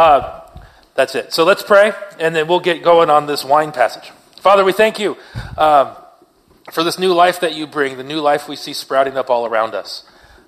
[0.00, 0.40] Uh,
[0.94, 1.30] that's it.
[1.30, 4.10] So let's pray, and then we'll get going on this wine passage.
[4.40, 5.14] Father, we thank you
[5.58, 5.94] um,
[6.72, 9.44] for this new life that you bring, the new life we see sprouting up all
[9.44, 10.04] around us.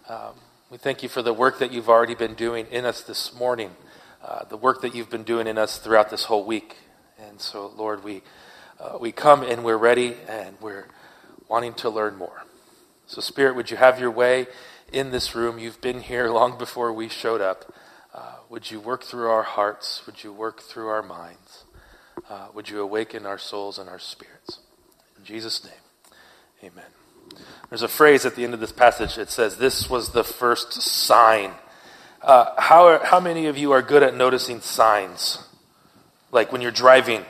[0.09, 0.37] Um,
[0.71, 3.73] we thank you for the work that you've already been doing in us this morning,
[4.25, 6.79] uh, the work that you've been doing in us throughout this whole week.
[7.19, 8.23] And so, Lord, we,
[8.81, 10.87] uh, we come and we're ready and we're
[11.47, 12.45] wanting to learn more.
[13.07, 14.47] So, Spirit, would you have your way
[14.95, 15.59] in this room?
[15.59, 17.71] You've been here long before we showed up.
[18.15, 20.03] Uh, would you work through our hearts?
[20.07, 21.65] Would you work through our minds?
[22.29, 24.59] Uh, would you awaken our souls and our spirits?
[25.19, 26.91] In Jesus' name, amen.
[27.71, 29.17] There's a phrase at the end of this passage.
[29.17, 31.53] It says, This was the first sign.
[32.21, 35.39] Uh, how, are, how many of you are good at noticing signs?
[36.31, 37.25] Like when you're driving,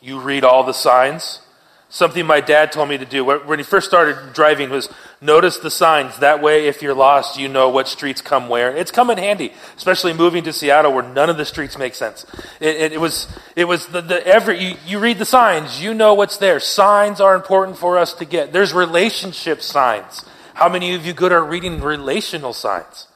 [0.00, 1.40] you read all the signs?
[1.92, 4.88] Something my dad told me to do when he first started driving was
[5.20, 6.20] notice the signs.
[6.20, 8.76] That way, if you're lost, you know what streets come where.
[8.76, 12.24] It's come in handy, especially moving to Seattle where none of the streets make sense.
[12.60, 13.26] It, it, it was,
[13.56, 16.60] it was the, the every, you, you read the signs, you know what's there.
[16.60, 18.52] Signs are important for us to get.
[18.52, 20.24] There's relationship signs.
[20.54, 23.08] How many of you good are reading relational signs?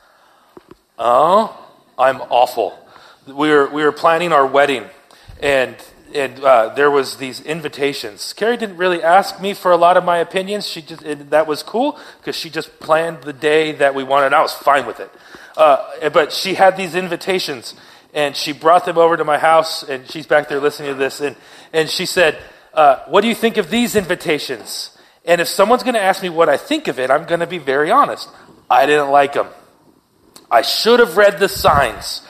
[0.99, 1.57] Oh,
[1.97, 2.77] I'm awful.
[3.25, 4.85] We were, we were planning our wedding
[5.41, 5.77] and
[6.15, 8.33] and uh, there was these invitations.
[8.33, 10.67] Carrie didn't really ask me for a lot of my opinions.
[10.69, 14.27] She just that was cool because she just planned the day that we wanted.
[14.27, 15.11] and I was fine with it.
[15.57, 17.75] Uh, but she had these invitations,
[18.13, 19.83] and she brought them over to my house.
[19.83, 21.37] And she's back there listening to this, and
[21.73, 22.39] and she said,
[22.75, 24.91] uh, "What do you think of these invitations?"
[25.25, 27.47] And if someone's going to ask me what I think of it, I'm going to
[27.47, 28.29] be very honest.
[28.69, 29.49] I didn't like them.
[30.51, 32.24] I should have read the signs.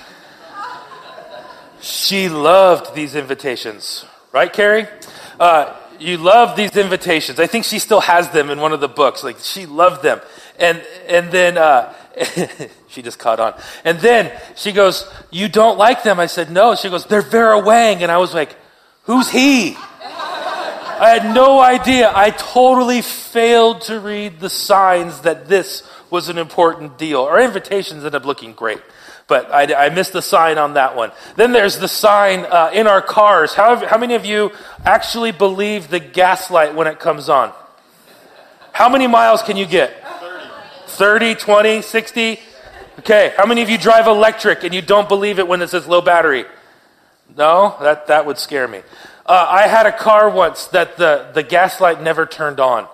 [1.84, 4.06] She loved these invitations.
[4.32, 4.86] Right, Carrie?
[5.38, 7.38] Uh, you love these invitations.
[7.38, 9.22] I think she still has them in one of the books.
[9.22, 10.22] Like, she loved them.
[10.58, 11.92] And, and then, uh,
[12.88, 13.52] she just caught on.
[13.84, 16.18] And then she goes, You don't like them?
[16.18, 16.74] I said, No.
[16.74, 18.02] She goes, They're Vera Wang.
[18.02, 18.56] And I was like,
[19.02, 19.76] Who's he?
[19.76, 22.10] I had no idea.
[22.14, 27.24] I totally failed to read the signs that this was an important deal.
[27.24, 28.80] Our invitations end up looking great
[29.26, 31.10] but I, I, missed the sign on that one.
[31.36, 33.54] Then there's the sign uh, in our cars.
[33.54, 34.52] How, how many of you
[34.84, 37.52] actually believe the gas light when it comes on?
[38.72, 39.94] How many miles can you get?
[40.88, 42.40] 30, 20, 60?
[43.00, 45.86] Okay, how many of you drive electric and you don't believe it when it says
[45.86, 46.44] low battery?
[47.36, 48.82] No, that, that would scare me.
[49.26, 52.86] Uh, I had a car once that the, the gas light never turned on.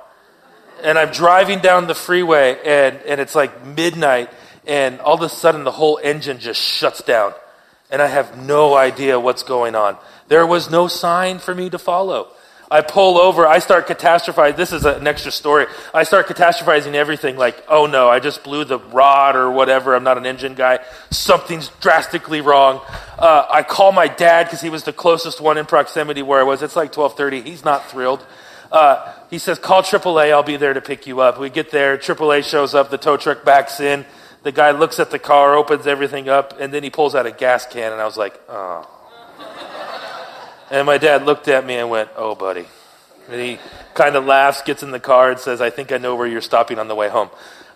[0.83, 4.31] And I'm driving down the freeway and, and it's like midnight
[4.71, 7.35] and all of a sudden the whole engine just shuts down.
[7.91, 9.97] And I have no idea what's going on.
[10.29, 12.29] There was no sign for me to follow.
[12.71, 14.55] I pull over, I start catastrophizing.
[14.55, 15.67] This is an extra story.
[15.93, 19.97] I start catastrophizing everything like, oh no, I just blew the rod or whatever.
[19.97, 20.79] I'm not an engine guy.
[21.11, 22.81] Something's drastically wrong.
[23.19, 26.45] Uh, I call my dad because he was the closest one in proximity where I
[26.45, 26.63] was.
[26.63, 27.51] It's like 1230.
[27.51, 28.25] He's not thrilled.
[28.71, 30.31] Uh, he says, call AAA.
[30.31, 31.41] I'll be there to pick you up.
[31.41, 31.99] We get there.
[31.99, 32.91] AAA shows up.
[32.91, 34.07] The tow truck backs in.
[34.43, 37.31] The guy looks at the car, opens everything up, and then he pulls out a
[37.31, 38.89] gas can, and I was like, oh.
[40.71, 42.65] and my dad looked at me and went, oh, buddy.
[43.29, 43.59] And he
[43.95, 46.41] kind of laughs, gets in the car, and says, I think I know where you're
[46.41, 47.29] stopping on the way home.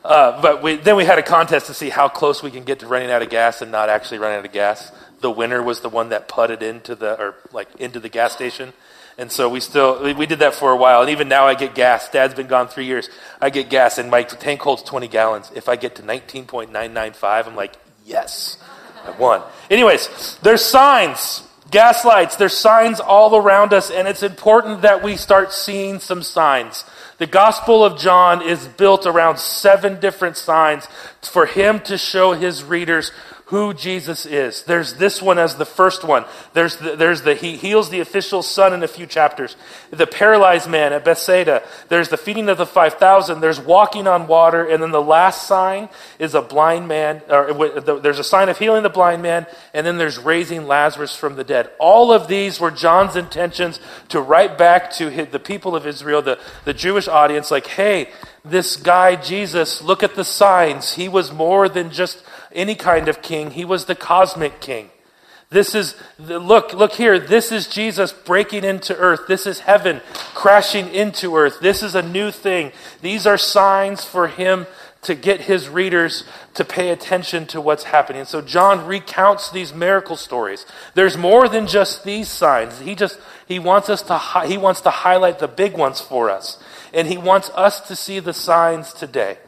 [0.05, 2.81] Uh, but we, then we had a contest to see how close we can get
[2.81, 4.93] to running out of gas and not actually running out of gas.
[5.21, 8.75] The winner was the one that putted into the, or like into the gas station.
[9.17, 11.03] And so we still, we did that for a while.
[11.03, 12.09] And even now I get gas.
[12.09, 13.09] Dad's been gone three years.
[13.41, 15.53] I get gas and my tank holds 20 gallons.
[15.55, 18.59] If I get to 19.995, I'm like, yes,
[19.05, 19.43] I won.
[19.71, 23.91] Anyways, there's signs, gas lights, there's signs all around us.
[23.91, 26.85] And it's important that we start seeing some signs.
[27.19, 30.89] The Gospel of John is built around seven different signs
[31.23, 33.13] for him to show his readers
[33.55, 34.65] who Jesus is.
[34.65, 36.25] There's this one as the first one.
[36.55, 39.55] There's the, there's the he heals the official son in a few chapters.
[39.93, 41.63] The paralyzed man at Bethsaida.
[41.89, 43.41] There's the feeding of the 5,000.
[43.41, 44.69] There's walking on water.
[44.69, 45.89] And then the last sign
[46.19, 49.47] is a blind man, or there's a sign of healing the blind man.
[49.73, 51.71] And then there's raising Lazarus from the dead.
[51.79, 53.79] All of these were John's intentions
[54.09, 58.09] to write back to the people of Israel, the, the Jewish audience, like, hey,
[58.45, 60.95] this guy Jesus, look at the signs.
[60.95, 62.23] He was more than just
[62.55, 63.51] any kind of king.
[63.51, 64.91] He was the cosmic king.
[65.51, 67.19] This is, look, look here.
[67.19, 69.29] This is Jesus breaking into earth.
[69.29, 70.01] This is heaven
[70.35, 71.61] crashing into earth.
[71.61, 72.73] This is a new thing.
[73.03, 74.67] These are signs for him
[75.03, 76.25] to get his readers
[76.55, 78.25] to pay attention to what's happening.
[78.25, 80.67] So John recounts these miracle stories.
[80.95, 82.81] There's more than just these signs.
[82.81, 86.59] He just, he wants us to, he wants to highlight the big ones for us.
[86.93, 89.39] And he wants us to see the signs today.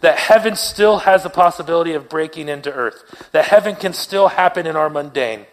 [0.00, 4.66] That heaven still has the possibility of breaking into earth, that heaven can still happen
[4.66, 5.46] in our mundane,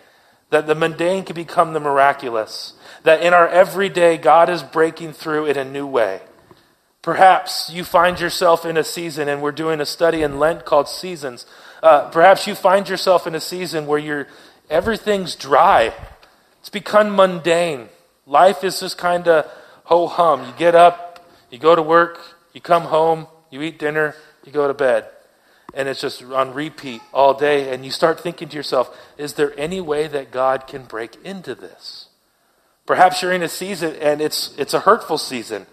[0.50, 2.74] that the mundane can become the miraculous,
[3.04, 6.22] that in our everyday, God is breaking through in a new way.
[7.02, 10.88] Perhaps you find yourself in a season, and we're doing a study in Lent called
[10.88, 11.46] Seasons.
[11.82, 14.28] Uh, perhaps you find yourself in a season where you're,
[14.70, 15.94] everything's dry.
[16.62, 17.90] It's become mundane.
[18.26, 19.52] Life is just kind of
[19.84, 20.48] ho hum.
[20.48, 22.20] You get up, you go to work,
[22.54, 25.06] you come home, you eat dinner, you go to bed.
[25.74, 27.74] And it's just on repeat all day.
[27.74, 31.56] And you start thinking to yourself, is there any way that God can break into
[31.56, 32.10] this?
[32.86, 35.66] Perhaps you're in a season and it's, it's a hurtful season.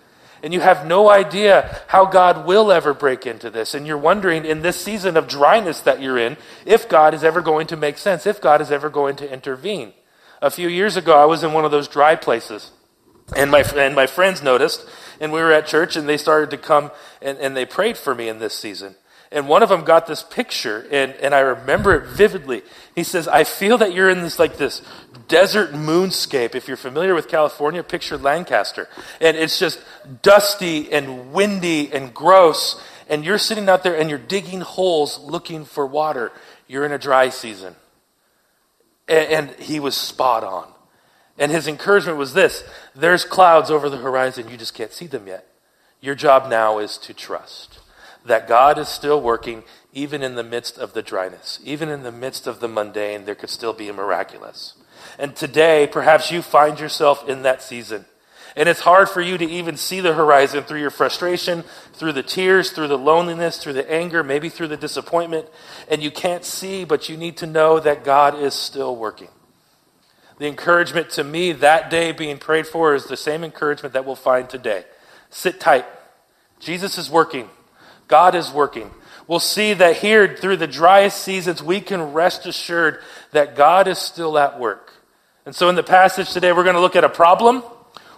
[0.43, 3.75] And you have no idea how God will ever break into this.
[3.75, 7.43] And you're wondering in this season of dryness that you're in, if God is ever
[7.43, 9.93] going to make sense, if God is ever going to intervene.
[10.40, 12.70] A few years ago, I was in one of those dry places.
[13.37, 14.88] And my, and my friends noticed,
[15.20, 16.90] and we were at church, and they started to come
[17.22, 18.96] and, and they prayed for me in this season.
[19.32, 22.62] And one of them got this picture, and, and I remember it vividly.
[22.96, 24.82] He says, I feel that you're in this like this
[25.28, 26.56] desert moonscape.
[26.56, 28.88] If you're familiar with California, picture Lancaster.
[29.20, 29.81] And it's just
[30.22, 32.82] dusty and windy and gross.
[33.08, 36.32] And you're sitting out there and you're digging holes looking for water.
[36.67, 37.76] You're in a dry season.
[39.06, 40.72] And, and he was spot on.
[41.41, 42.63] And his encouragement was this
[42.95, 45.47] there's clouds over the horizon, you just can't see them yet.
[46.01, 47.81] Your job now is to trust
[48.25, 51.59] that God is still working even in the midst of the dryness.
[51.65, 54.75] Even in the midst of the mundane, there could still be a miraculous.
[55.19, 58.05] And today, perhaps you find yourself in that season.
[58.57, 61.65] And it's hard for you to even see the horizon through your frustration,
[61.95, 65.47] through the tears, through the loneliness, through the anger, maybe through the disappointment.
[65.89, 69.29] And you can't see, but you need to know that God is still working.
[70.41, 74.17] The encouragement to me that day being prayed for is the same encouragement that we'll
[74.17, 74.87] find today.
[75.29, 75.85] Sit tight.
[76.59, 77.51] Jesus is working.
[78.09, 78.91] God is working.
[79.27, 83.03] We'll see that here through the driest seasons, we can rest assured
[83.33, 84.95] that God is still at work.
[85.45, 87.63] And so in the passage today, we're going to look at a problem,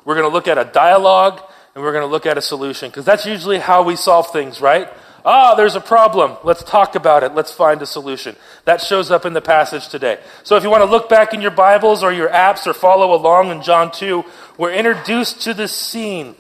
[0.04, 1.42] we're going to look at a dialogue,
[1.74, 2.88] and we're going to look at a solution.
[2.88, 4.88] Because that's usually how we solve things, right?
[5.24, 6.36] Ah, there's a problem.
[6.42, 7.34] Let's talk about it.
[7.34, 8.34] Let's find a solution.
[8.64, 10.18] That shows up in the passage today.
[10.42, 13.14] So if you want to look back in your Bibles or your apps or follow
[13.14, 14.24] along in John 2,
[14.58, 16.34] we're introduced to this scene.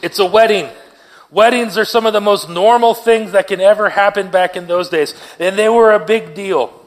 [0.00, 0.68] It's a wedding.
[1.30, 4.88] Weddings are some of the most normal things that can ever happen back in those
[4.88, 6.83] days, and they were a big deal.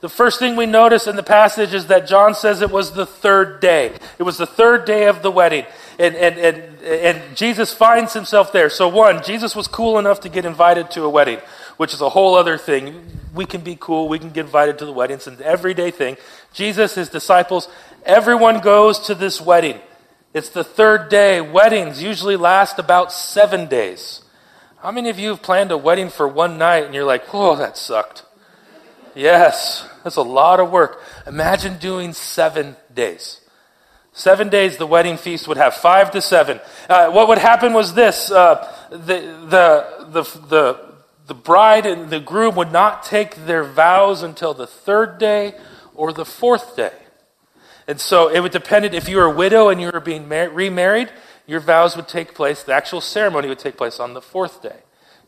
[0.00, 3.06] The first thing we notice in the passage is that John says it was the
[3.06, 3.94] third day.
[4.18, 5.66] It was the third day of the wedding
[6.00, 8.70] and, and, and, and Jesus finds himself there.
[8.70, 11.40] So, one, Jesus was cool enough to get invited to a wedding,
[11.76, 13.04] which is a whole other thing.
[13.34, 15.16] We can be cool, we can get invited to the wedding.
[15.16, 16.16] It's an everyday thing.
[16.54, 17.68] Jesus, his disciples,
[18.04, 19.78] everyone goes to this wedding.
[20.32, 21.42] It's the third day.
[21.42, 24.22] Weddings usually last about seven days.
[24.78, 27.56] How many of you have planned a wedding for one night and you're like, oh,
[27.56, 28.24] that sucked?
[29.14, 31.02] Yes, that's a lot of work.
[31.26, 33.40] Imagine doing seven days.
[34.12, 36.60] Seven days the wedding feast would have, five to seven.
[36.88, 40.94] Uh, what would happen was this uh, the, the, the, the,
[41.26, 45.54] the bride and the groom would not take their vows until the third day
[45.94, 46.92] or the fourth day.
[47.86, 50.50] And so it would depend if you were a widow and you were being mar-
[50.50, 51.10] remarried,
[51.46, 54.76] your vows would take place, the actual ceremony would take place on the fourth day.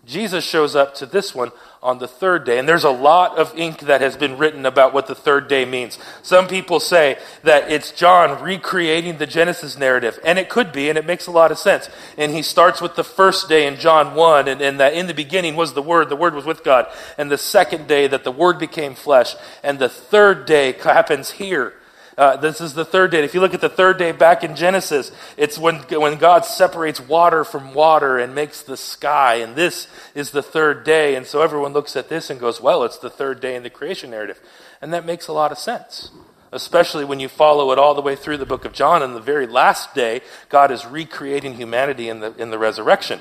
[0.05, 1.52] Jesus shows up to this one
[1.82, 2.58] on the third day.
[2.58, 5.64] And there's a lot of ink that has been written about what the third day
[5.64, 5.99] means.
[6.23, 10.20] Some people say that it's John recreating the Genesis narrative.
[10.24, 11.89] And it could be, and it makes a lot of sense.
[12.17, 15.15] And he starts with the first day in John 1, and, and that in the
[15.15, 16.86] beginning was the Word, the Word was with God.
[17.19, 19.34] And the second day that the Word became flesh.
[19.65, 21.74] And the third day happens here
[22.22, 23.24] uh, this is the third day.
[23.24, 27.00] If you look at the third day back in Genesis, it's when, when God separates
[27.00, 29.36] water from water and makes the sky.
[29.36, 31.17] And this is the third day.
[31.17, 33.70] And so everyone looks at this and goes, well, it's the third day in the
[33.70, 34.41] creation narrative.
[34.81, 36.12] And that makes a lot of sense,
[36.52, 39.02] especially when you follow it all the way through the book of John.
[39.02, 43.20] And the very last day, God is recreating humanity in the, in the resurrection.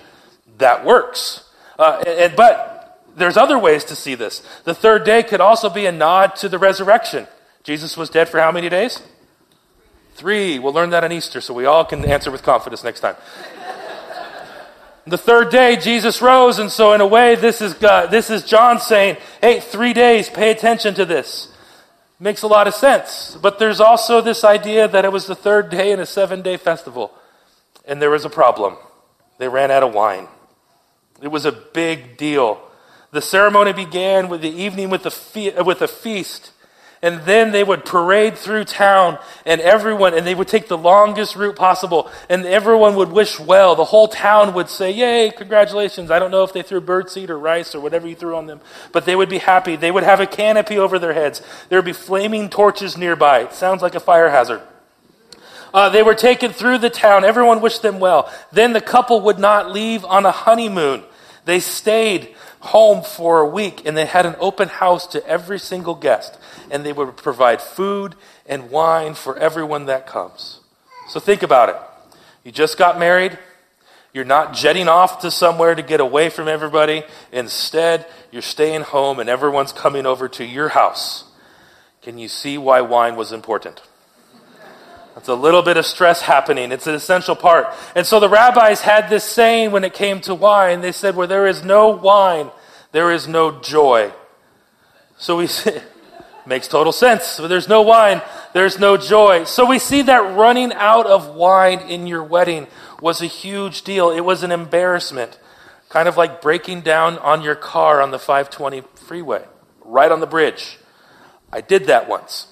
[0.59, 1.49] That works.
[1.79, 4.43] Uh, and, but there's other ways to see this.
[4.63, 7.25] The third day could also be a nod to the resurrection.
[7.63, 9.01] Jesus was dead for how many days?
[10.15, 10.59] Three.
[10.59, 13.15] We'll learn that on Easter so we all can answer with confidence next time.
[15.05, 18.79] the third day, Jesus rose, and so in a way, this is, this is John
[18.79, 21.49] saying, hey, three days, pay attention to this.
[22.19, 23.37] Makes a lot of sense.
[23.41, 26.57] But there's also this idea that it was the third day in a seven day
[26.57, 27.11] festival,
[27.85, 28.77] and there was a problem.
[29.37, 30.27] They ran out of wine.
[31.21, 32.61] It was a big deal.
[33.11, 36.51] The ceremony began with the evening with a, fe- with a feast
[37.03, 41.35] And then they would parade through town and everyone, and they would take the longest
[41.35, 43.75] route possible and everyone would wish well.
[43.75, 46.11] The whole town would say, yay, congratulations.
[46.11, 48.61] I don't know if they threw birdseed or rice or whatever you threw on them,
[48.91, 49.75] but they would be happy.
[49.75, 51.41] They would have a canopy over their heads.
[51.69, 53.41] There would be flaming torches nearby.
[53.41, 54.61] It sounds like a fire hazard.
[55.73, 57.23] Uh, they were taken through the town.
[57.23, 58.31] Everyone wished them well.
[58.51, 61.03] Then the couple would not leave on a honeymoon.
[61.45, 65.95] They stayed home for a week and they had an open house to every single
[65.95, 66.37] guest
[66.71, 70.61] and they would provide food and wine for everyone that comes.
[71.09, 71.75] So think about it.
[72.43, 73.37] You just got married.
[74.13, 77.03] You're not jetting off to somewhere to get away from everybody.
[77.31, 81.25] Instead, you're staying home and everyone's coming over to your house.
[82.01, 83.81] Can you see why wine was important?
[85.15, 86.71] It's a little bit of stress happening.
[86.71, 87.67] It's an essential part.
[87.95, 90.81] And so the rabbis had this saying when it came to wine.
[90.81, 92.49] They said, Where there is no wine,
[92.91, 94.13] there is no joy.
[95.17, 95.47] So we
[96.45, 97.37] Makes total sense.
[97.37, 98.21] There's no wine,
[98.53, 99.43] there's no joy.
[99.43, 102.67] So we see that running out of wine in your wedding
[102.99, 104.09] was a huge deal.
[104.09, 105.37] It was an embarrassment.
[105.89, 109.43] Kind of like breaking down on your car on the 520 freeway,
[109.83, 110.79] right on the bridge.
[111.51, 112.47] I did that once.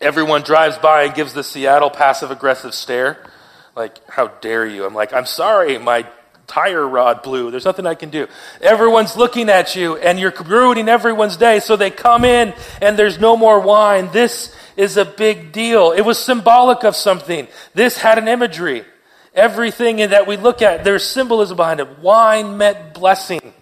[0.00, 3.24] Everyone drives by and gives the Seattle passive aggressive stare.
[3.74, 4.84] Like, how dare you?
[4.84, 6.06] I'm like, I'm sorry, my
[6.46, 7.50] tire rod blew.
[7.50, 8.28] There's nothing I can do.
[8.60, 11.60] Everyone's looking at you and you're ruining everyone's day.
[11.60, 14.10] So they come in and there's no more wine.
[14.12, 15.92] This is a big deal.
[15.92, 17.48] It was symbolic of something.
[17.74, 18.84] This had an imagery.
[19.34, 21.98] Everything that we look at, there's symbolism behind it.
[21.98, 23.52] Wine meant blessing.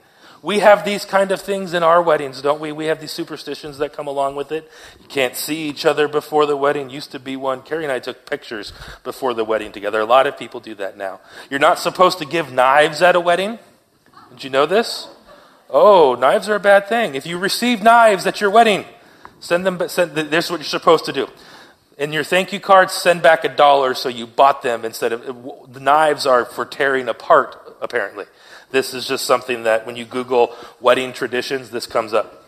[0.42, 2.72] We have these kind of things in our weddings, don't we?
[2.72, 4.68] We have these superstitions that come along with it.
[5.00, 6.90] You can't see each other before the wedding.
[6.90, 7.62] Used to be one.
[7.62, 8.72] Carrie and I took pictures
[9.04, 10.00] before the wedding together.
[10.00, 11.20] A lot of people do that now.
[11.48, 13.60] You're not supposed to give knives at a wedding.
[14.30, 15.08] Did you know this?
[15.70, 17.14] Oh, knives are a bad thing.
[17.14, 18.84] If you receive knives at your wedding,
[19.38, 19.88] send them.
[19.88, 21.28] Send, this is what you're supposed to do.
[21.98, 25.24] In your thank you card, send back a dollar so you bought them instead of
[25.72, 27.76] the knives are for tearing apart.
[27.80, 28.26] Apparently,
[28.72, 32.42] this is just something that when you Google wedding traditions, this comes up.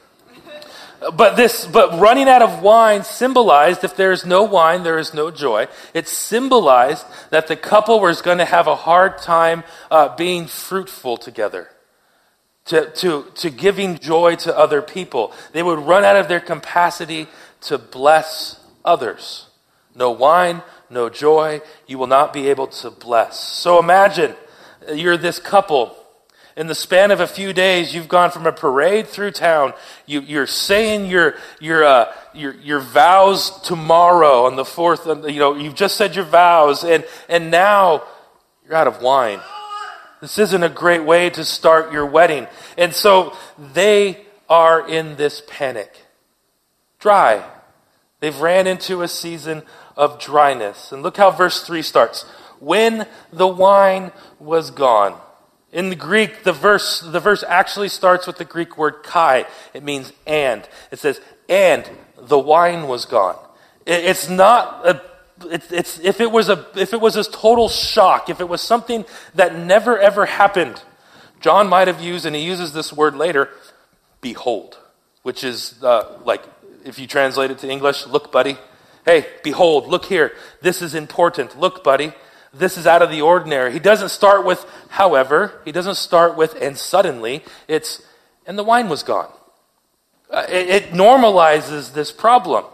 [1.12, 5.30] But this, but running out of wine symbolized if there's no wine, there is no
[5.30, 5.68] joy.
[5.92, 11.18] It symbolized that the couple was going to have a hard time uh, being fruitful
[11.18, 11.68] together,
[12.66, 15.32] to, to, to giving joy to other people.
[15.52, 17.28] They would run out of their capacity
[17.62, 19.48] to bless others.
[19.94, 21.60] No wine, no joy.
[21.86, 23.38] You will not be able to bless.
[23.38, 24.34] So imagine
[24.92, 25.96] you're this couple
[26.56, 29.74] in the span of a few days, you've gone from a parade through town.
[30.06, 35.06] You, are saying your, your, uh, your, your vows tomorrow on the fourth.
[35.06, 38.04] You know, you've just said your vows, and, and now
[38.64, 39.40] you're out of wine.
[40.20, 42.46] This isn't a great way to start your wedding.
[42.78, 45.92] And so they are in this panic.
[47.00, 47.44] Dry.
[48.20, 49.64] They've ran into a season
[49.96, 50.92] of dryness.
[50.92, 52.22] And look how verse 3 starts.
[52.60, 55.20] When the wine was gone.
[55.74, 59.44] In the Greek, the verse, the verse actually starts with the Greek word kai.
[59.74, 60.66] It means and.
[60.92, 63.36] It says, and the wine was gone.
[63.84, 65.02] It, it's not a
[65.50, 68.62] it's, it's, if it was a if it was a total shock, if it was
[68.62, 69.04] something
[69.34, 70.80] that never ever happened,
[71.40, 73.50] John might have used, and he uses this word later,
[74.20, 74.78] behold,
[75.24, 76.44] which is uh, like
[76.84, 78.58] if you translate it to English, look, buddy.
[79.04, 80.32] Hey, behold, look here.
[80.62, 81.58] This is important.
[81.58, 82.14] Look, buddy
[82.54, 83.72] this is out of the ordinary.
[83.72, 87.44] He doesn't start with, however, he doesn't start with, and suddenly.
[87.68, 88.02] It's,
[88.46, 89.30] and the wine was gone.
[90.30, 92.64] Uh, it, it normalizes this problem.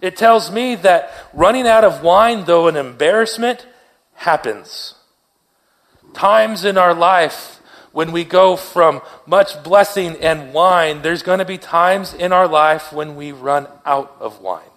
[0.00, 3.66] It tells me that running out of wine, though an embarrassment,
[4.14, 4.94] happens.
[6.14, 7.60] Times in our life
[7.92, 12.46] when we go from much blessing and wine, there's going to be times in our
[12.46, 14.67] life when we run out of wine.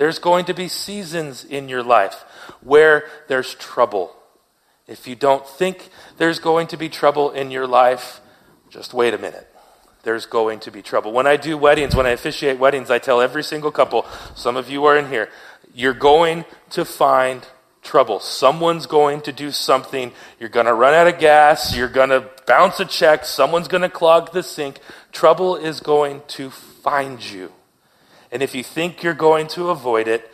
[0.00, 2.24] There's going to be seasons in your life
[2.62, 4.16] where there's trouble.
[4.88, 8.22] If you don't think there's going to be trouble in your life,
[8.70, 9.46] just wait a minute.
[10.02, 11.12] There's going to be trouble.
[11.12, 14.70] When I do weddings, when I officiate weddings, I tell every single couple, some of
[14.70, 15.28] you are in here,
[15.74, 17.46] you're going to find
[17.82, 18.20] trouble.
[18.20, 20.12] Someone's going to do something.
[20.38, 21.76] You're going to run out of gas.
[21.76, 23.26] You're going to bounce a check.
[23.26, 24.78] Someone's going to clog the sink.
[25.12, 27.52] Trouble is going to find you.
[28.32, 30.30] And if you think you're going to avoid it,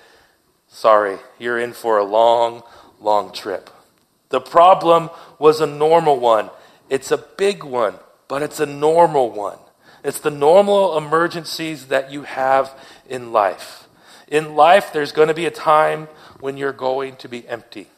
[0.69, 2.63] sorry, you're in for a long,
[3.01, 3.71] long trip.
[4.29, 6.51] The problem was a normal one.
[6.89, 7.95] It's a big one,
[8.29, 9.59] but it's a normal one.
[10.05, 12.73] It's the normal emergencies that you have
[13.09, 13.89] in life.
[14.29, 16.09] In life, there's going to be a time
[16.41, 17.89] when you're going to be empty.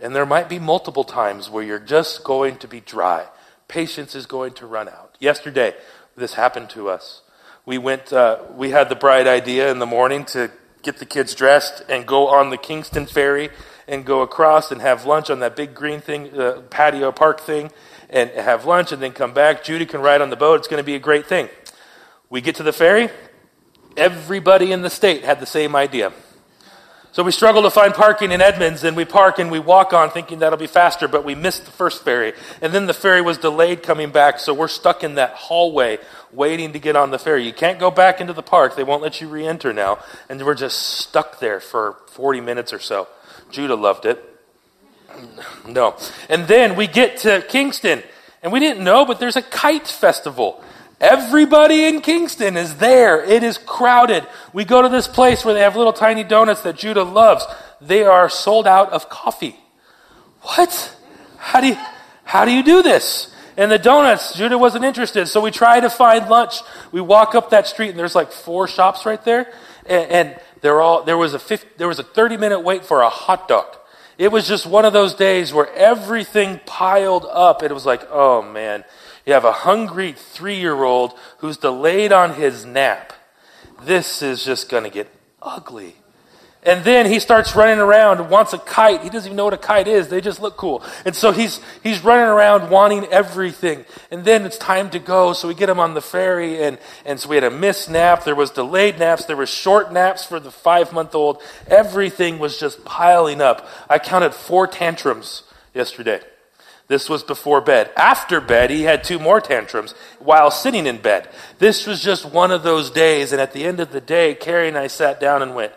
[0.00, 3.26] And there might be multiple times where you're just going to be dry.
[3.68, 5.16] Patience is going to run out.
[5.20, 5.74] Yesterday,
[6.16, 7.22] this happened to us
[7.66, 10.50] we went, uh, we had the bright idea in the morning to
[10.82, 13.48] get the kids dressed and go on the Kingston ferry
[13.88, 17.70] and go across and have lunch on that big green thing, uh, patio park thing,
[18.10, 19.64] and have lunch and then come back.
[19.64, 20.60] Judah can ride on the boat.
[20.60, 21.48] It's going to be a great thing.
[22.28, 23.08] We get to the ferry.
[23.96, 26.12] Everybody in the state had the same idea.
[27.14, 30.10] So we struggle to find parking in Edmonds, and we park and we walk on
[30.10, 32.32] thinking that'll be faster, but we missed the first ferry.
[32.60, 36.00] And then the ferry was delayed coming back, so we're stuck in that hallway
[36.32, 37.46] waiting to get on the ferry.
[37.46, 40.00] You can't go back into the park, they won't let you re enter now.
[40.28, 43.06] And we're just stuck there for 40 minutes or so.
[43.48, 44.20] Judah loved it.
[45.68, 45.96] No.
[46.28, 48.02] And then we get to Kingston,
[48.42, 50.64] and we didn't know, but there's a kite festival.
[51.00, 53.22] Everybody in Kingston is there.
[53.22, 54.26] It is crowded.
[54.52, 57.44] We go to this place where they have little tiny donuts that Judah loves.
[57.80, 59.56] They are sold out of coffee.
[60.42, 60.96] What?
[61.36, 61.76] How do you,
[62.24, 63.34] how do you do this?
[63.56, 65.26] And the donuts, Judah wasn't interested.
[65.26, 66.56] So we try to find lunch.
[66.90, 69.52] We walk up that street and there's like four shops right there.
[69.86, 73.02] And, and they're all, there was a 50, there was a 30 minute wait for
[73.02, 73.76] a hot dog.
[74.16, 77.62] It was just one of those days where everything piled up.
[77.62, 78.84] It was like, oh man.
[79.26, 83.12] You have a hungry three year old who's delayed on his nap.
[83.82, 85.08] This is just going to get
[85.42, 85.96] ugly.
[86.66, 89.02] And then he starts running around and wants a kite.
[89.02, 90.08] He doesn't even know what a kite is.
[90.08, 90.82] They just look cool.
[91.04, 93.84] And so he's, he's running around wanting everything.
[94.10, 95.34] And then it's time to go.
[95.34, 96.62] So we get him on the ferry.
[96.62, 98.24] And, and so we had a missed nap.
[98.24, 99.26] There was delayed naps.
[99.26, 101.42] There were short naps for the five month old.
[101.66, 103.68] Everything was just piling up.
[103.90, 105.42] I counted four tantrums
[105.74, 106.22] yesterday.
[106.86, 107.90] This was before bed.
[107.96, 111.28] After bed, he had two more tantrums while sitting in bed.
[111.58, 113.32] This was just one of those days.
[113.32, 115.72] And at the end of the day, Carrie and I sat down and went,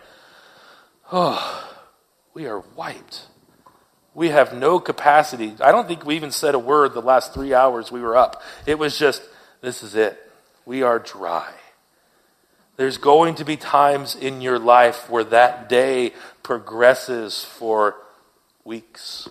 [1.10, 1.74] Oh,
[2.34, 3.22] we are wiped.
[4.14, 5.54] We have no capacity.
[5.60, 8.42] I don't think we even said a word the last three hours we were up.
[8.66, 9.22] It was just,
[9.62, 10.18] this is it.
[10.66, 11.52] We are dry.
[12.76, 16.12] There's going to be times in your life where that day
[16.42, 17.96] progresses for
[18.64, 19.28] weeks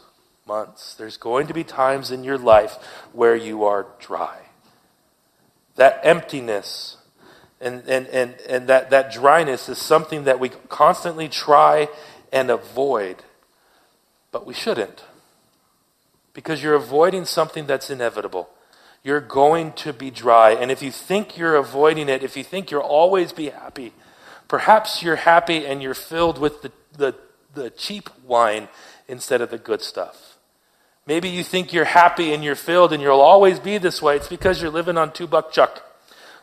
[0.48, 0.94] months.
[0.96, 2.78] There's going to be times in your life
[3.14, 4.40] where you are dry.
[5.76, 6.98] That emptiness
[7.60, 11.90] and, and, and, and that, that dryness is something that we constantly try
[12.32, 13.24] and avoid,
[14.32, 15.04] but we shouldn't.
[16.34, 18.50] Because you're avoiding something that's inevitable.
[19.04, 20.52] You're going to be dry.
[20.52, 23.94] And if you think you're avoiding it, if you think you'll always be happy,
[24.48, 27.16] perhaps you're happy and you're filled with the, the,
[27.56, 28.68] the cheap wine
[29.08, 30.37] instead of the good stuff.
[31.08, 34.18] Maybe you think you're happy and you're filled and you'll always be this way.
[34.18, 35.84] It's because you're living on two buck chuck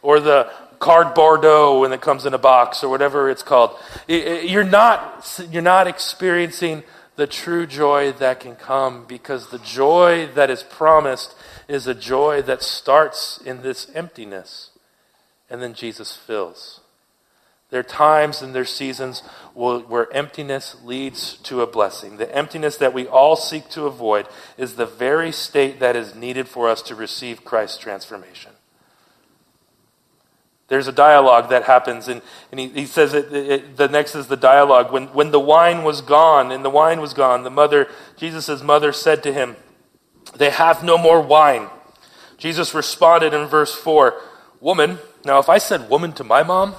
[0.01, 3.79] or the card Bordeaux when it comes in a box or whatever it's called.
[4.09, 6.83] You're not, you're not experiencing
[7.17, 11.37] the true joy that can come because the joy that is promised
[11.69, 14.71] is a joy that starts in this emptiness
[15.49, 16.81] and then Jesus fills.
[17.75, 22.19] There are times and there are seasons where emptiness leads to a blessing.
[22.19, 26.47] The emptiness that we all seek to avoid is the very state that is needed
[26.47, 28.53] for us to receive Christ's transformation.
[30.69, 34.29] There's a dialogue that happens, and, and he, he says it, it, the next is
[34.29, 34.93] the dialogue.
[34.93, 38.93] When, when the wine was gone, and the wine was gone, the mother, Jesus' mother
[38.93, 39.57] said to him,
[40.37, 41.67] They have no more wine.
[42.39, 44.15] Jesus responded in verse 4,
[44.61, 46.77] Woman, now if I said woman to my mom,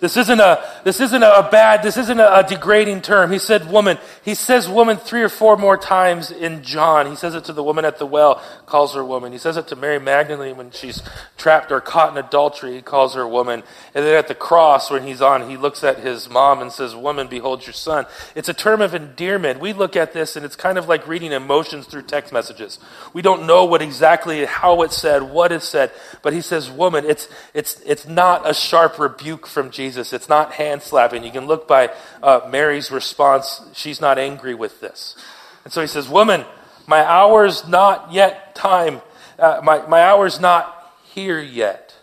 [0.00, 3.30] this isn't a, this isn't a bad, this isn't a, degrading term.
[3.30, 3.98] He said woman.
[4.24, 7.06] He says woman three or four more times in John.
[7.08, 9.32] He says it to the woman at the well, calls her woman.
[9.32, 11.02] He says it to Mary Magdalene when she's
[11.36, 13.62] trapped or caught in adultery, he calls her woman.
[13.94, 16.96] And then at the cross, when he's on, he looks at his mom and says,
[16.96, 18.06] Woman, behold your son.
[18.34, 19.60] It's a term of endearment.
[19.60, 22.78] We look at this and it's kind of like reading emotions through text messages.
[23.12, 27.04] We don't know what exactly, how it's said, what is said, but he says, Woman.
[27.04, 29.68] It's, it's, it's not a sharp rebuke from.
[29.70, 30.12] Jesus.
[30.12, 31.24] It's not hand slapping.
[31.24, 31.90] You can look by
[32.22, 33.62] uh, Mary's response.
[33.74, 35.16] She's not angry with this.
[35.64, 36.44] And so he says, Woman,
[36.86, 39.02] my hour's not yet time.
[39.38, 41.94] Uh, my, my hour's not here yet.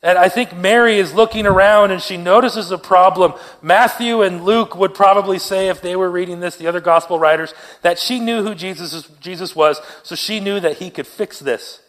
[0.00, 3.34] And I think Mary is looking around and she notices a problem.
[3.60, 7.52] Matthew and Luke would probably say, if they were reading this, the other gospel writers,
[7.82, 11.80] that she knew who Jesus, Jesus was, so she knew that he could fix this.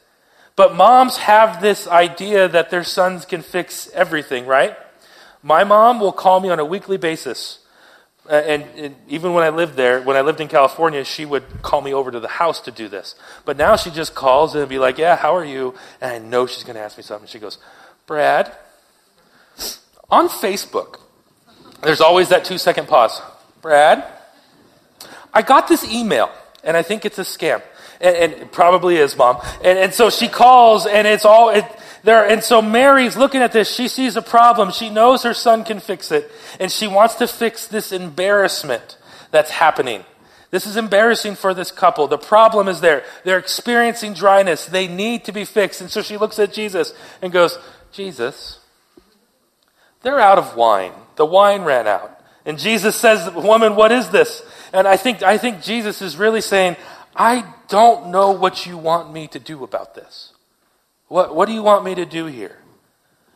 [0.56, 4.76] But moms have this idea that their sons can fix everything, right?
[5.42, 7.60] My mom will call me on a weekly basis.
[8.30, 11.82] And, and, even when I lived there, when I lived in California, she would call
[11.82, 13.16] me over to the house to do this.
[13.44, 15.74] But now she just calls and be like, Yeah, how are you?
[16.00, 17.28] And I know she's going to ask me something.
[17.28, 17.58] She goes,
[18.06, 18.52] Brad,
[20.12, 21.00] on Facebook,
[21.82, 23.20] there's always that two second pause.
[23.62, 24.06] Brad,
[25.34, 26.32] I got this email,
[26.64, 27.62] and I think it's a scam.
[28.02, 29.42] And, and probably is, mom.
[29.64, 31.66] And, and so she calls, and it's all, it,
[32.04, 33.74] there, and so Mary's looking at this.
[33.74, 34.72] She sees a problem.
[34.72, 36.32] She knows her son can fix it.
[36.60, 38.98] And she wants to fix this embarrassment
[39.32, 40.06] that's happening.
[40.52, 42.08] This is embarrassing for this couple.
[42.08, 43.04] The problem is there.
[43.24, 44.66] They're experiencing dryness.
[44.66, 45.82] They need to be fixed.
[45.82, 47.60] And so she looks at Jesus and goes,
[47.92, 48.60] Jesus,
[50.02, 50.94] they're out of wine.
[51.18, 52.16] The wine ran out.
[52.46, 54.42] And Jesus says, Woman, what is this?
[54.74, 56.78] And I think, I think Jesus is really saying,
[57.16, 60.34] I don't know what you want me to do about this.
[61.10, 62.58] What, what do you want me to do here?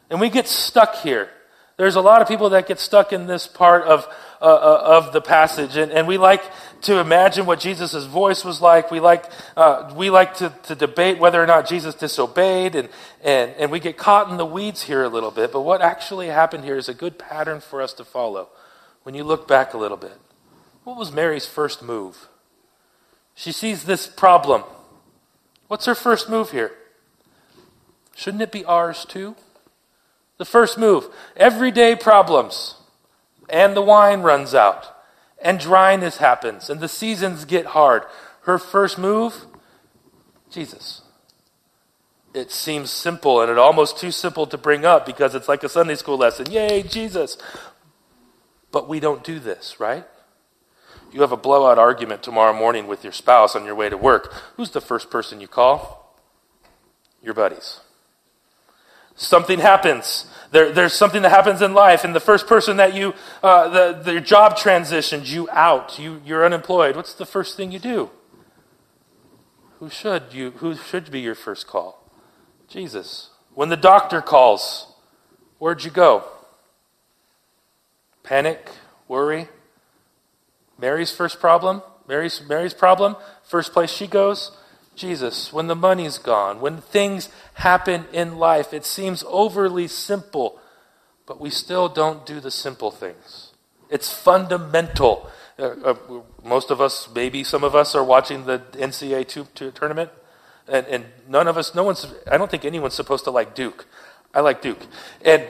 [0.09, 1.29] And we get stuck here.
[1.75, 4.07] There's a lot of people that get stuck in this part of,
[4.39, 6.43] uh, uh, of the passage, and, and we like
[6.81, 8.91] to imagine what Jesus' voice was like.
[8.91, 9.25] We like,
[9.57, 12.89] uh, we like to, to debate whether or not Jesus disobeyed, and,
[13.23, 15.51] and, and we get caught in the weeds here a little bit.
[15.51, 18.49] But what actually happened here is a good pattern for us to follow
[19.01, 20.19] when you look back a little bit.
[20.83, 22.27] What was Mary's first move?
[23.33, 24.63] She sees this problem.
[25.67, 26.71] What's her first move here?
[28.15, 29.35] Shouldn't it be ours too?
[30.37, 32.75] The first move everyday problems,
[33.49, 34.85] and the wine runs out,
[35.41, 38.03] and dryness happens, and the seasons get hard.
[38.41, 39.45] Her first move
[40.49, 41.01] Jesus.
[42.33, 45.69] It seems simple and it almost too simple to bring up because it's like a
[45.69, 46.51] Sunday school lesson.
[46.51, 47.37] Yay, Jesus.
[48.71, 50.03] But we don't do this, right?
[51.11, 54.33] You have a blowout argument tomorrow morning with your spouse on your way to work.
[54.55, 56.17] Who's the first person you call?
[57.21, 57.81] Your buddies
[59.15, 60.25] something happens.
[60.51, 64.13] There, there's something that happens in life, and the first person that you, uh, the,
[64.13, 66.95] the job transitions you out, you, you're unemployed.
[66.95, 68.11] What's the first thing you do?
[69.79, 70.51] Who should you?
[70.51, 72.07] Who should be your first call?
[72.67, 73.31] Jesus.
[73.55, 74.87] When the doctor calls,
[75.59, 76.23] where'd you go?
[78.23, 78.69] Panic,
[79.07, 79.49] worry.
[80.77, 81.81] Mary's first problem.
[82.07, 83.15] Mary's Mary's problem.
[83.43, 84.51] First place she goes
[84.95, 90.59] Jesus, when the money's gone, when things happen in life, it seems overly simple,
[91.25, 93.53] but we still don't do the simple things.
[93.89, 95.29] It's fundamental.
[95.57, 95.95] Uh, uh,
[96.43, 100.09] most of us, maybe some of us, are watching the NCAA two, tournament,
[100.67, 103.85] and, and none of us, no one's, I don't think anyone's supposed to like Duke.
[104.33, 104.81] I like Duke.
[105.23, 105.47] And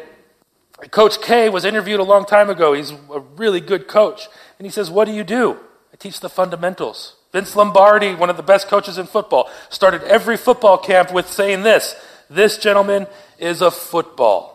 [0.91, 2.73] Coach K was interviewed a long time ago.
[2.73, 4.27] He's a really good coach.
[4.59, 5.59] And he says, What do you do?
[5.93, 7.15] I teach the fundamentals.
[7.33, 11.63] Vince Lombardi, one of the best coaches in football, started every football camp with saying
[11.63, 11.95] this
[12.29, 14.51] This gentleman is a football.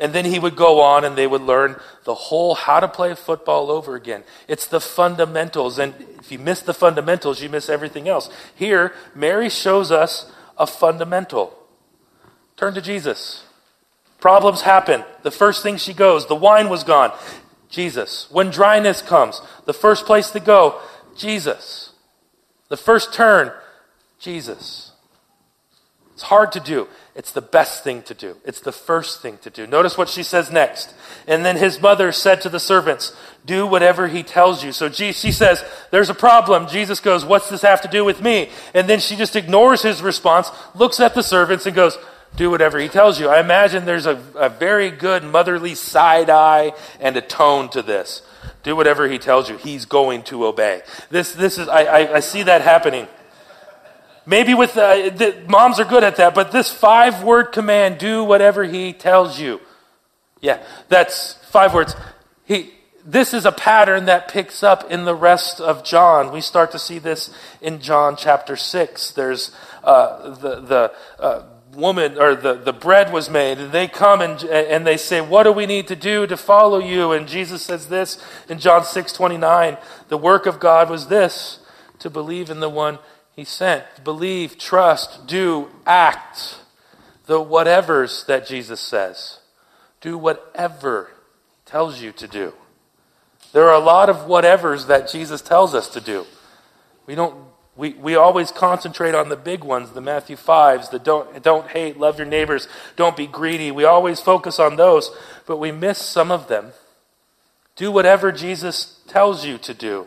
[0.00, 3.14] And then he would go on and they would learn the whole how to play
[3.14, 4.24] football over again.
[4.48, 5.78] It's the fundamentals.
[5.78, 8.28] And if you miss the fundamentals, you miss everything else.
[8.56, 11.56] Here, Mary shows us a fundamental.
[12.56, 13.44] Turn to Jesus.
[14.18, 15.04] Problems happen.
[15.22, 17.12] The first thing she goes, the wine was gone.
[17.68, 18.26] Jesus.
[18.30, 20.80] When dryness comes, the first place to go,
[21.16, 21.91] Jesus.
[22.72, 23.52] The first turn,
[24.18, 24.92] Jesus.
[26.14, 26.88] It's hard to do.
[27.14, 28.38] It's the best thing to do.
[28.46, 29.66] It's the first thing to do.
[29.66, 30.94] Notice what she says next.
[31.26, 34.72] And then his mother said to the servants, Do whatever he tells you.
[34.72, 36.66] So she says, There's a problem.
[36.66, 38.48] Jesus goes, What's this have to do with me?
[38.72, 41.98] And then she just ignores his response, looks at the servants, and goes,
[42.36, 43.28] Do whatever he tells you.
[43.28, 48.22] I imagine there's a, a very good motherly side eye and a tone to this.
[48.62, 49.56] Do whatever he tells you.
[49.58, 50.82] He's going to obey.
[51.10, 53.06] This, this is, I, I, I see that happening.
[54.24, 58.22] Maybe with, uh, the, moms are good at that, but this five word command, do
[58.22, 59.60] whatever he tells you.
[60.40, 61.96] Yeah, that's five words.
[62.44, 62.72] He,
[63.04, 66.32] this is a pattern that picks up in the rest of John.
[66.32, 69.10] We start to see this in John chapter 6.
[69.12, 69.50] There's
[69.82, 71.42] uh, the, the uh,
[71.74, 75.44] woman or the, the bread was made and they come and, and they say what
[75.44, 77.12] do we need to do to follow you?
[77.12, 79.76] And jesus says this in john 6 29
[80.08, 81.60] the work of god was this
[81.98, 82.98] to believe in the one
[83.34, 83.84] he sent.
[84.04, 86.58] Believe trust do act
[87.26, 89.38] the whatevers that jesus says.
[90.00, 91.10] Do whatever
[91.64, 92.52] tells you to do.
[93.52, 96.26] There are a lot of whatevers that jesus tells us to do.
[97.06, 97.51] We don't
[97.82, 101.98] we, we always concentrate on the big ones, the Matthew 5s, the don't, don't hate,
[101.98, 103.72] love your neighbors, don't be greedy.
[103.72, 105.10] We always focus on those,
[105.48, 106.74] but we miss some of them.
[107.74, 110.06] Do whatever Jesus tells you to do.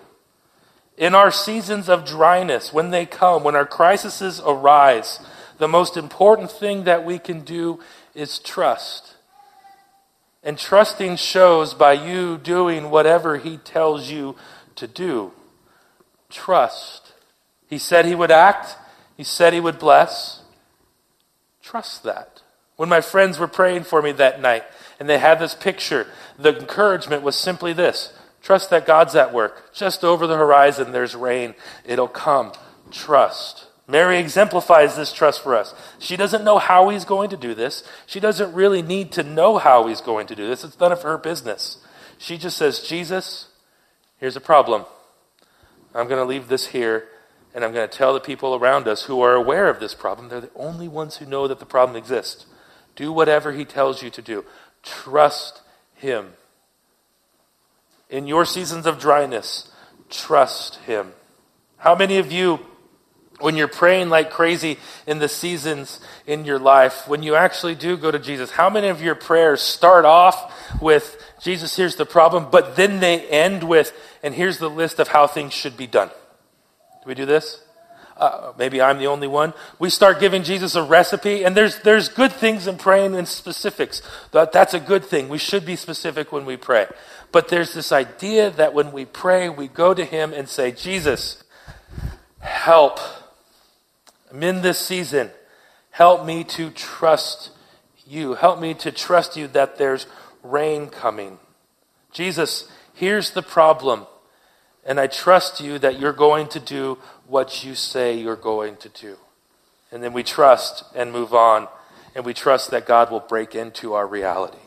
[0.98, 5.20] In our seasons of dryness, when they come, when our crises arise,
[5.58, 7.82] the most important thing that we can do
[8.14, 9.16] is trust.
[10.42, 14.38] And trusting shows by you doing whatever He tells you
[14.78, 15.34] to do.
[16.30, 17.05] Trust.
[17.68, 18.76] He said he would act,
[19.18, 20.42] he said he would bless.
[21.62, 22.42] Trust that.
[22.76, 24.64] When my friends were praying for me that night
[25.00, 29.74] and they had this picture, the encouragement was simply this trust that God's at work.
[29.74, 31.56] Just over the horizon, there's rain.
[31.84, 32.54] It'll come.
[32.92, 33.66] Trust.
[33.88, 35.74] Mary exemplifies this trust for us.
[35.98, 37.84] She doesn't know how he's going to do this.
[38.06, 40.64] She doesn't really need to know how he's going to do this.
[40.64, 41.78] It's none of her business.
[42.20, 43.48] She just says, Jesus,
[44.18, 44.86] here's a problem.
[45.96, 47.08] I'm going to leave this here,
[47.56, 50.28] and I'm going to tell the people around us who are aware of this problem.
[50.28, 52.46] They're the only ones who know that the problem exists.
[52.98, 54.44] Do whatever he tells you to do.
[54.84, 55.62] Trust
[55.96, 56.34] him.
[58.10, 59.72] In your seasons of dryness,
[60.10, 61.14] trust him.
[61.78, 62.60] How many of you
[63.40, 67.98] when you're praying like crazy in the seasons in your life, when you actually do
[67.98, 72.48] go to Jesus, how many of your prayers start off with, Jesus, here's the problem,
[72.50, 76.12] but then they end with, and here's the list of how things should be done?
[77.06, 77.62] Do we do this?
[78.18, 79.54] Uh, maybe I'm the only one.
[79.78, 84.02] We start giving Jesus a recipe, and there's, there's good things in praying in specifics.
[84.32, 85.30] That, that's a good thing.
[85.30, 86.88] We should be specific when we pray.
[87.32, 91.44] But there's this idea that when we pray, we go to Him and say, Jesus,
[92.40, 93.00] help
[94.36, 95.32] I'm in this season.
[95.92, 97.52] Help me to trust
[98.06, 98.34] you.
[98.34, 100.08] Help me to trust you that there's
[100.44, 101.40] rain coming.
[102.12, 104.06] Jesus, here's the problem.
[104.86, 108.90] And I trust you that you're going to do what you say you're going to
[108.90, 109.18] do.
[109.92, 111.68] And then we trust and move on.
[112.14, 114.58] And we trust that God will break into our reality.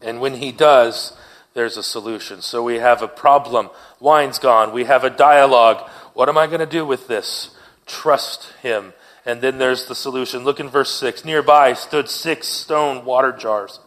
[0.00, 1.16] And when He does,
[1.54, 2.40] there's a solution.
[2.40, 3.70] So we have a problem.
[4.00, 4.72] Wine's gone.
[4.72, 5.88] We have a dialogue.
[6.14, 7.54] What am I going to do with this?
[7.86, 8.92] Trust him.
[9.24, 10.44] And then there's the solution.
[10.44, 11.24] Look in verse 6.
[11.24, 13.80] Nearby stood six stone water jars,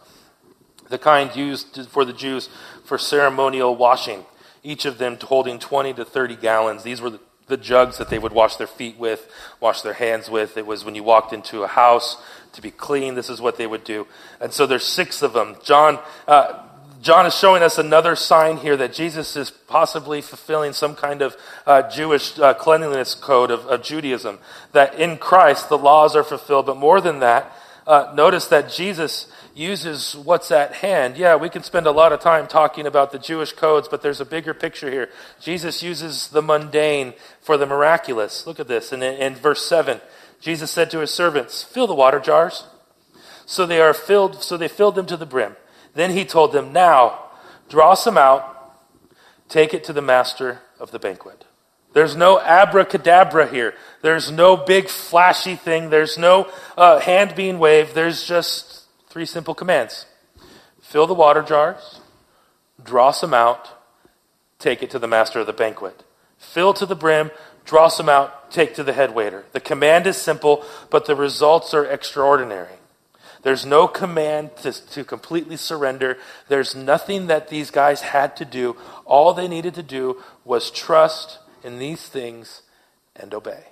[0.88, 2.48] the kind used for the Jews
[2.84, 4.24] for ceremonial washing,
[4.66, 6.82] each of them holding 20 to 30 gallons.
[6.82, 10.28] These were the, the jugs that they would wash their feet with, wash their hands
[10.28, 10.56] with.
[10.56, 12.20] It was when you walked into a house
[12.52, 14.06] to be clean, this is what they would do.
[14.40, 15.56] And so there's six of them.
[15.62, 16.64] John, uh,
[17.00, 21.36] John is showing us another sign here that Jesus is possibly fulfilling some kind of
[21.66, 24.38] uh, Jewish uh, cleanliness code of, of, Judaism.
[24.72, 26.66] That in Christ the laws are fulfilled.
[26.66, 31.16] But more than that, uh, notice that Jesus uses what's at hand.
[31.16, 34.20] Yeah, we can spend a lot of time talking about the Jewish codes, but there's
[34.20, 35.08] a bigger picture here.
[35.40, 38.46] Jesus uses the mundane for the miraculous.
[38.46, 38.92] Look at this.
[38.92, 40.00] And in, in verse 7,
[40.40, 42.66] Jesus said to his servants, Fill the water jars.
[43.46, 45.56] So they are filled, so they filled them to the brim.
[45.94, 47.30] Then he told them, Now,
[47.68, 48.74] draw some out,
[49.48, 51.45] take it to the master of the banquet.
[51.96, 53.72] There's no abracadabra here.
[54.02, 55.88] There's no big flashy thing.
[55.88, 57.94] There's no uh, hand being waved.
[57.94, 60.04] There's just three simple commands
[60.82, 62.00] fill the water jars,
[62.84, 63.70] draw some out,
[64.58, 66.04] take it to the master of the banquet.
[66.36, 67.30] Fill to the brim,
[67.64, 69.46] draw some out, take to the head waiter.
[69.52, 72.76] The command is simple, but the results are extraordinary.
[73.40, 76.18] There's no command to, to completely surrender.
[76.48, 78.76] There's nothing that these guys had to do.
[79.06, 82.62] All they needed to do was trust in these things
[83.16, 83.64] and obey.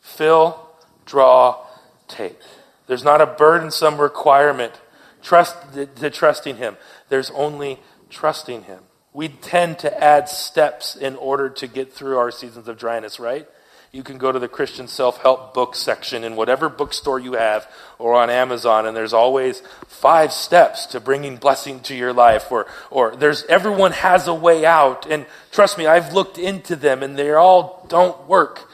[0.00, 0.68] Fill,
[1.06, 1.64] draw,
[2.06, 2.38] take.
[2.86, 4.74] There's not a burdensome requirement
[5.22, 6.76] trust, to trusting Him.
[7.08, 8.80] There's only trusting Him.
[9.14, 13.48] We tend to add steps in order to get through our seasons of dryness, right?
[13.96, 17.66] You can go to the Christian self help book section in whatever bookstore you have
[17.98, 22.52] or on Amazon, and there's always five steps to bringing blessing to your life.
[22.52, 25.06] Or, or there's everyone has a way out.
[25.06, 28.70] And trust me, I've looked into them and they all don't work.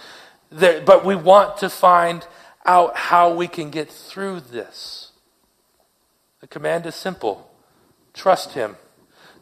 [0.50, 2.26] They're, but we want to find
[2.66, 5.12] out how we can get through this.
[6.40, 7.48] The command is simple
[8.12, 8.76] trust Him,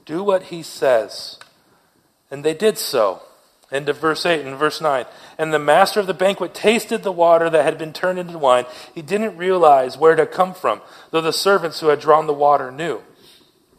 [0.04, 1.38] do what He says.
[2.30, 3.22] And they did so.
[3.72, 5.04] Into verse 8 and verse 9.
[5.38, 8.66] And the master of the banquet tasted the water that had been turned into wine.
[8.94, 10.80] He didn't realize where it had come from,
[11.10, 13.02] though the servants who had drawn the water knew.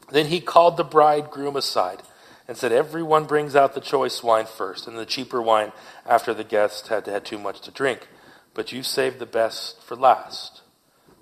[0.09, 2.01] Then he called the bridegroom aside
[2.47, 5.71] and said, Everyone brings out the choice wine first, and the cheaper wine
[6.05, 8.07] after the guests had had too much to drink.
[8.53, 10.61] But you saved the best for last.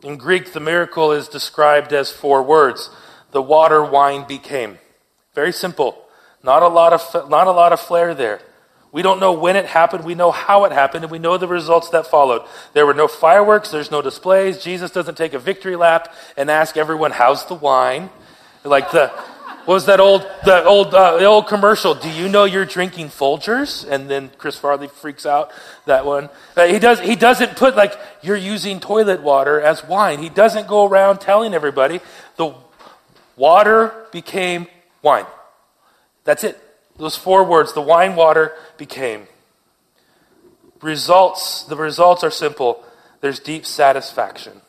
[0.03, 2.89] In Greek, the miracle is described as four words
[3.31, 4.79] the water wine became.
[5.35, 6.05] Very simple.
[6.41, 8.41] Not a lot of, not a lot of flair there.
[8.91, 10.03] We don't know when it happened.
[10.03, 12.41] We know how it happened, and we know the results that followed.
[12.73, 14.63] There were no fireworks, there's no displays.
[14.63, 18.09] Jesus doesn't take a victory lap and ask everyone, How's the wine?
[18.63, 19.11] Like the.
[19.65, 21.93] What was that old the old uh, the old commercial?
[21.93, 23.87] Do you know you're drinking Folgers?
[23.87, 25.51] And then Chris Farley freaks out
[25.85, 26.29] that one.
[26.57, 30.23] Uh, he does he doesn't put like you're using toilet water as wine.
[30.23, 31.99] He doesn't go around telling everybody
[32.37, 32.55] the
[33.35, 34.65] water became
[35.03, 35.27] wine.
[36.23, 36.59] That's it.
[36.99, 39.27] Those four words, the wine water became.
[40.81, 42.83] Results, the results are simple.
[43.21, 44.61] There's deep satisfaction.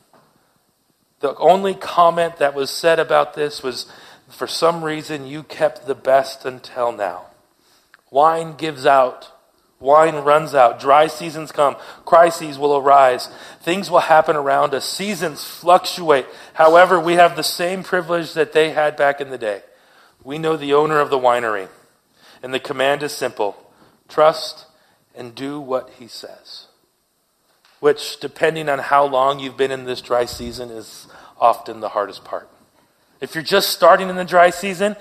[1.19, 3.91] The only comment that was said about this was
[4.27, 7.27] for some reason you kept the best until now.
[8.09, 9.31] Wine gives out
[9.81, 10.79] Wine runs out.
[10.79, 11.75] Dry seasons come.
[12.05, 13.29] Crises will arise.
[13.61, 14.85] Things will happen around us.
[14.85, 16.27] Seasons fluctuate.
[16.53, 19.63] However, we have the same privilege that they had back in the day.
[20.23, 21.67] We know the owner of the winery.
[22.43, 23.57] And the command is simple
[24.07, 24.65] trust
[25.15, 26.67] and do what he says.
[27.79, 31.07] Which, depending on how long you've been in this dry season, is
[31.39, 32.47] often the hardest part.
[33.19, 34.95] If you're just starting in the dry season,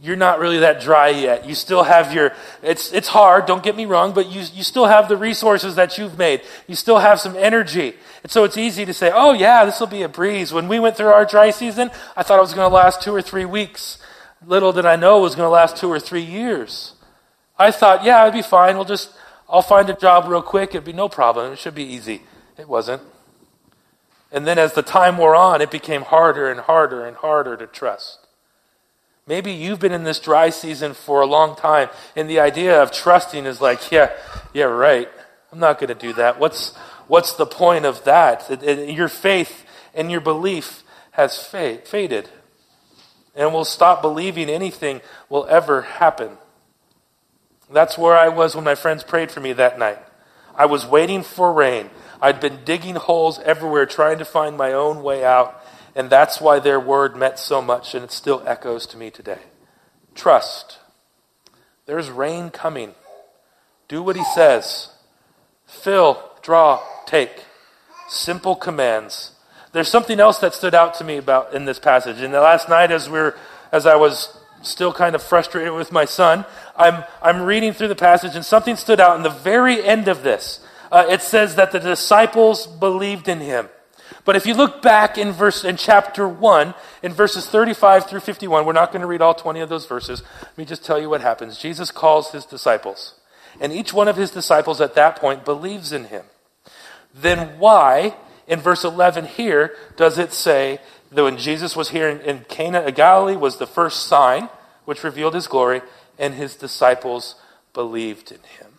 [0.00, 1.46] you're not really that dry yet.
[1.46, 2.32] You still have your,
[2.62, 5.98] it's, it's hard, don't get me wrong, but you, you still have the resources that
[5.98, 6.42] you've made.
[6.66, 7.94] You still have some energy.
[8.22, 10.52] And so it's easy to say, oh yeah, this will be a breeze.
[10.52, 13.14] When we went through our dry season, I thought it was going to last two
[13.14, 13.98] or three weeks.
[14.46, 16.94] Little did I know was going to last two or three years.
[17.58, 18.76] I thought, yeah, I'd be fine.
[18.76, 19.12] We'll just,
[19.48, 20.70] I'll find a job real quick.
[20.70, 21.52] It'd be no problem.
[21.52, 22.22] It should be easy.
[22.56, 23.02] It wasn't.
[24.30, 27.66] And then as the time wore on, it became harder and harder and harder to
[27.66, 28.26] trust.
[29.26, 32.92] Maybe you've been in this dry season for a long time, and the idea of
[32.92, 34.10] trusting is like, yeah,
[34.54, 35.08] yeah, right.
[35.52, 36.38] I'm not going to do that.
[36.38, 36.76] What's,
[37.08, 38.50] what's the point of that?
[38.50, 42.30] It, it, your faith and your belief has fa- faded.
[43.38, 46.36] And we'll stop believing anything will ever happen.
[47.70, 49.98] That's where I was when my friends prayed for me that night.
[50.56, 51.88] I was waiting for rain.
[52.20, 55.62] I'd been digging holes everywhere trying to find my own way out.
[55.94, 59.40] And that's why their word meant so much, and it still echoes to me today.
[60.14, 60.78] Trust.
[61.86, 62.94] There's rain coming.
[63.86, 64.90] Do what he says.
[65.64, 67.44] Fill, draw, take.
[68.08, 69.32] Simple commands.
[69.72, 72.20] There's something else that stood out to me about in this passage.
[72.20, 73.36] And last night, as we are
[73.70, 76.44] as I was still kind of frustrated with my son,
[76.76, 80.22] I'm I'm reading through the passage, and something stood out in the very end of
[80.22, 80.60] this.
[80.90, 83.68] Uh, it says that the disciples believed in him.
[84.24, 88.66] But if you look back in verse in chapter 1, in verses 35 through 51,
[88.66, 90.22] we're not going to read all 20 of those verses.
[90.42, 91.58] Let me just tell you what happens.
[91.58, 93.14] Jesus calls his disciples,
[93.60, 96.24] and each one of his disciples at that point believes in him.
[97.14, 98.16] Then why,
[98.48, 100.80] in verse 11 here, does it say
[101.12, 104.48] that when Jesus was here in, in Cana of Galilee was the first sign
[104.84, 105.82] which revealed his glory,
[106.18, 107.36] and his disciples
[107.74, 108.72] believed in him?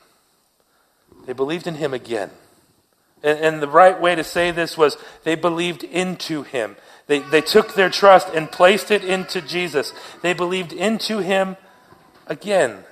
[1.26, 2.32] They believed in him again.
[3.22, 6.78] And, and, the right way to say this was they believed into him.
[7.08, 9.94] They, they took their trust and placed it into Jesus.
[10.22, 11.58] They believed into him
[12.28, 12.86] again.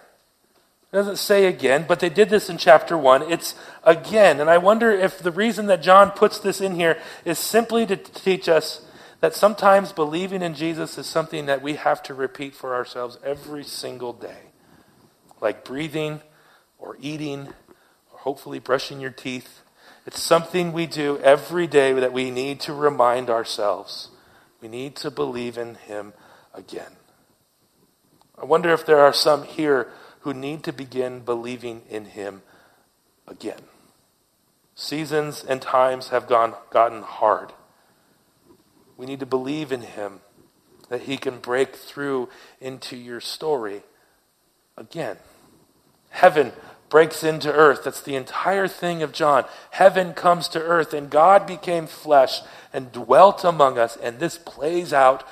[0.92, 3.32] It doesn't say again, but they did this in chapter 1.
[3.32, 4.40] It's again.
[4.40, 7.98] And I wonder if the reason that John puts this in here is simply to
[7.98, 8.86] teach us
[9.20, 13.64] that sometimes believing in Jesus is something that we have to repeat for ourselves every
[13.64, 14.52] single day.
[15.42, 16.22] Like breathing
[16.78, 17.48] or eating
[18.12, 19.62] or hopefully brushing your teeth
[20.08, 24.08] it's something we do every day that we need to remind ourselves.
[24.62, 26.14] We need to believe in Him
[26.54, 26.94] again.
[28.42, 32.42] I wonder if there are some here who need to begin believing in Him
[33.28, 33.62] again.
[34.76, 37.54] Seasons and times have gone, gotten hard.
[38.96, 40.22] We need to believe in Him
[40.90, 42.30] that He can break through
[42.62, 43.84] into your story
[44.78, 45.18] again.
[46.10, 46.52] Heaven
[46.90, 47.84] breaks into earth.
[47.84, 49.46] That's the entire thing of John.
[49.72, 53.98] Heaven comes to earth, and God became flesh and dwelt among us.
[53.98, 55.28] And this plays out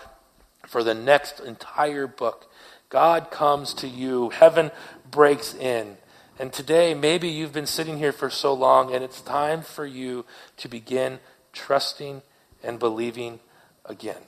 [0.68, 2.52] for the next entire book.
[2.90, 4.72] God comes to you, heaven
[5.10, 5.98] breaks in.
[6.38, 10.26] And today, maybe you've been sitting here for so long, and it's time for you
[10.58, 11.20] to begin
[11.54, 12.22] trusting
[12.64, 13.40] and believing
[13.86, 14.22] again.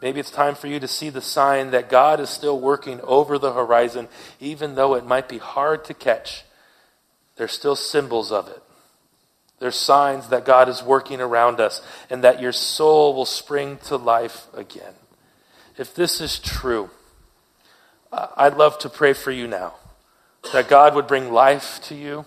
[0.00, 3.36] Maybe it's time for you to see the sign that God is still working over
[3.38, 4.08] the horizon,
[4.38, 6.44] even though it might be hard to catch.
[7.36, 8.62] There's still symbols of it.
[9.58, 13.96] There's signs that God is working around us and that your soul will spring to
[13.96, 14.94] life again.
[15.78, 16.90] If this is true,
[18.12, 19.74] uh, I'd love to pray for you now
[20.52, 22.26] that God would bring life to you,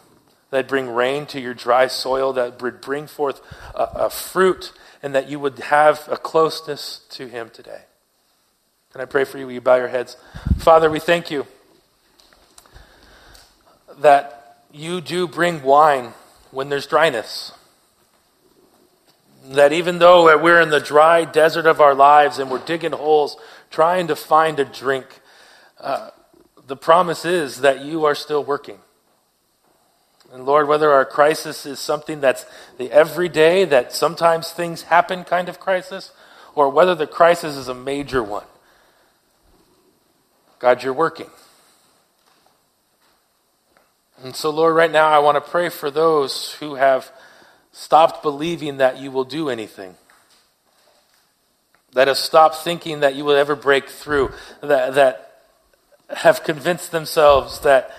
[0.51, 3.41] that bring rain to your dry soil, that would bring forth
[3.75, 4.71] a, a fruit
[5.03, 7.81] and that you would have a closeness to Him today.
[8.91, 9.47] Can I pray for you?
[9.47, 10.17] Will you bow your heads?
[10.57, 11.45] Father, we thank you
[13.99, 16.13] that you do bring wine
[16.51, 17.53] when there's dryness.
[19.43, 23.37] That even though we're in the dry desert of our lives and we're digging holes
[23.69, 25.07] trying to find a drink,
[25.79, 26.11] uh,
[26.67, 28.77] the promise is that you are still working.
[30.31, 32.45] And Lord, whether our crisis is something that's
[32.77, 36.11] the everyday, that sometimes things happen kind of crisis,
[36.55, 38.45] or whether the crisis is a major one,
[40.59, 41.29] God, you're working.
[44.23, 47.11] And so, Lord, right now I want to pray for those who have
[47.71, 49.95] stopped believing that you will do anything,
[51.93, 55.41] that have stopped thinking that you will ever break through, that, that
[56.09, 57.91] have convinced themselves that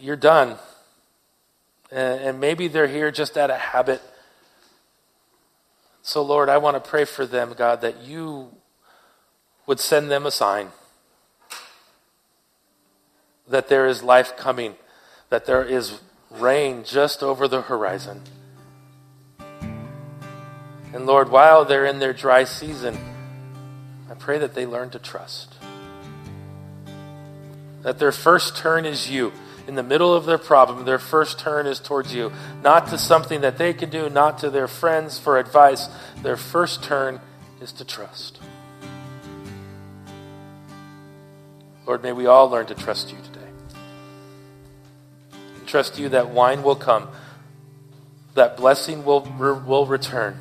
[0.00, 0.56] you're done.
[1.90, 4.02] And, and maybe they're here just out of habit.
[6.02, 8.50] So, Lord, I want to pray for them, God, that you
[9.66, 10.70] would send them a sign
[13.48, 14.74] that there is life coming,
[15.30, 16.00] that there is
[16.30, 18.22] rain just over the horizon.
[20.96, 22.96] And Lord, while they're in their dry season,
[24.10, 25.52] I pray that they learn to trust.
[27.82, 29.34] That their first turn is you.
[29.68, 32.32] In the middle of their problem, their first turn is towards you.
[32.62, 35.86] Not to something that they can do, not to their friends for advice.
[36.22, 37.20] Their first turn
[37.60, 38.40] is to trust.
[41.86, 43.50] Lord, may we all learn to trust you today.
[45.66, 47.10] Trust you that wine will come,
[48.32, 49.20] that blessing will,
[49.66, 50.38] will return.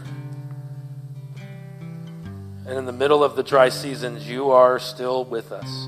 [2.67, 5.87] And in the middle of the dry seasons, you are still with us.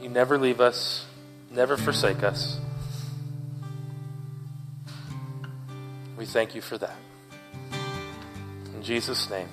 [0.00, 1.06] You never leave us,
[1.50, 2.58] never forsake us.
[6.16, 6.96] We thank you for that.
[8.74, 9.48] In Jesus' name.